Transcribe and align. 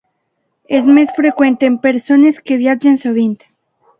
És 0.77 0.87
més 0.95 1.11
freqüent 1.17 1.59
en 1.69 1.77
persones 1.85 2.41
que 2.49 2.59
viatgen 2.65 3.01
sovint. 3.05 3.37